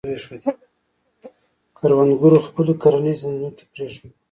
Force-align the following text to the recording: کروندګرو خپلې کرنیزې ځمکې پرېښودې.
کروندګرو 1.77 2.45
خپلې 2.47 2.73
کرنیزې 2.81 3.27
ځمکې 3.37 3.65
پرېښودې. 3.71 4.09